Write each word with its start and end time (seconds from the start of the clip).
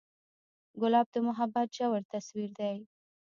ګلاب 0.81 1.07
د 1.13 1.15
محبت 1.27 1.67
ژور 1.77 2.01
تصویر 2.13 2.49
دی. 2.59 2.77